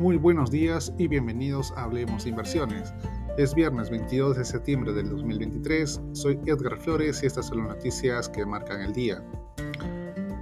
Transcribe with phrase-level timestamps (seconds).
[0.00, 2.94] Muy buenos días y bienvenidos a Hablemos Inversiones.
[3.36, 6.00] Es viernes 22 de septiembre del 2023.
[6.12, 9.22] Soy Edgar Flores y estas son las noticias que marcan el día.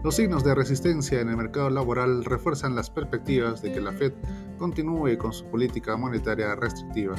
[0.05, 4.12] Los signos de resistencia en el mercado laboral refuerzan las perspectivas de que la Fed
[4.59, 7.16] continúe con su política monetaria restrictiva.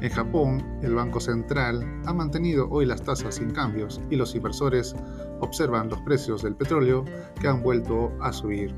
[0.00, 4.94] En Japón, el Banco Central ha mantenido hoy las tasas sin cambios y los inversores
[5.40, 7.04] observan los precios del petróleo
[7.40, 8.72] que han vuelto a subir.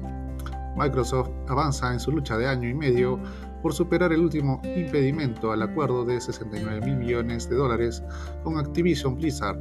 [0.77, 3.19] Microsoft avanza en su lucha de año y medio
[3.63, 8.03] por superar el último impedimento al acuerdo de 69 mil millones de dólares
[8.43, 9.59] con Activision Blizzard.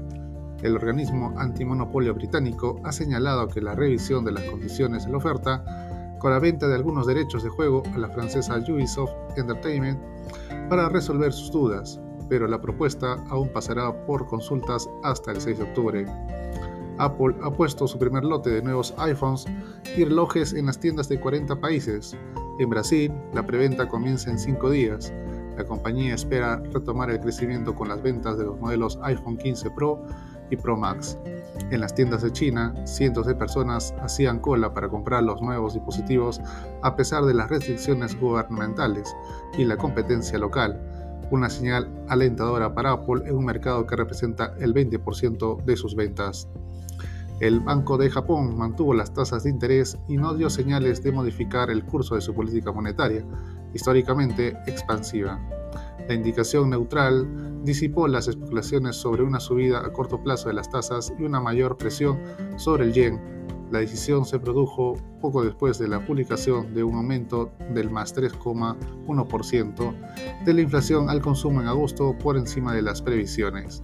[0.62, 5.64] El organismo antimonopolio británico ha señalado que la revisión de las condiciones de la oferta
[6.20, 10.00] con la venta de algunos derechos de juego a la francesa Ubisoft Entertainment
[10.70, 15.64] para resolver sus dudas, pero la propuesta aún pasará por consultas hasta el 6 de
[15.64, 16.06] octubre.
[17.00, 19.46] Apple ha puesto su primer lote de nuevos iPhones
[19.98, 22.16] y relojes en las tiendas de 40 países.
[22.60, 25.12] En Brasil, la preventa comienza en 5 días.
[25.58, 30.02] La compañía espera retomar el crecimiento con las ventas de los modelos iPhone 15 Pro
[30.52, 31.18] y Pro Max.
[31.72, 36.42] En las tiendas de China, cientos de personas hacían cola para comprar los nuevos dispositivos
[36.82, 39.16] a pesar de las restricciones gubernamentales
[39.58, 40.82] y la competencia local,
[41.32, 46.48] una señal alentadora para Apple en un mercado que representa el 20% de sus ventas.
[47.40, 51.70] El Banco de Japón mantuvo las tasas de interés y no dio señales de modificar
[51.70, 53.26] el curso de su política monetaria,
[53.74, 55.40] históricamente expansiva.
[56.10, 61.14] La indicación neutral disipó las especulaciones sobre una subida a corto plazo de las tasas
[61.18, 62.20] y una mayor presión
[62.58, 63.22] sobre el yen.
[63.72, 69.94] La decisión se produjo poco después de la publicación de un aumento del más 3,1%
[70.44, 73.82] de la inflación al consumo en agosto por encima de las previsiones.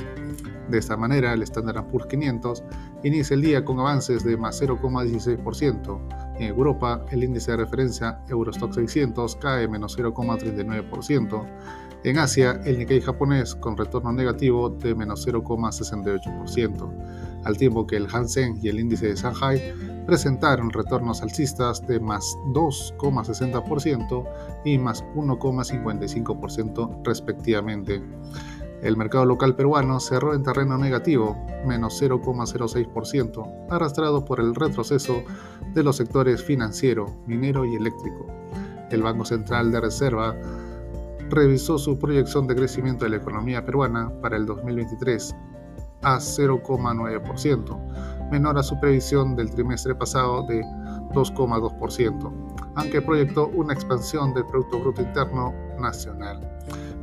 [0.69, 2.64] De esta manera, el Standard Poor's 500
[3.03, 6.36] inicia el día con avances de más 0,16%.
[6.39, 11.45] En Europa, el índice de referencia Eurostock 600 cae menos 0,39%.
[12.06, 16.92] En Asia, el Nikkei japonés con retorno negativo de menos 0,68%,
[17.43, 19.73] al tiempo que el Hansen y el índice de Shanghai
[20.05, 22.23] presentaron retornos alcistas de más
[22.54, 24.23] 2,60%
[24.65, 28.04] y más 1,55% respectivamente.
[28.83, 35.23] El mercado local peruano cerró en terreno negativo, menos 0,06%, arrastrado por el retroceso
[35.73, 38.27] de los sectores financiero, minero y eléctrico.
[38.92, 40.36] El Banco Central de Reserva
[41.30, 45.36] revisó su proyección de crecimiento de la economía peruana para el 2023
[46.02, 50.61] a 0,9%, menor a su previsión del trimestre pasado de
[51.14, 52.31] 2,2%,
[52.75, 56.39] aunque proyectó una expansión del Producto Bruto Interno Nacional.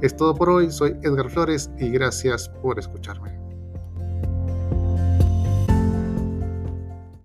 [0.00, 3.41] Es todo por hoy, soy Edgar Flores y gracias por escucharme.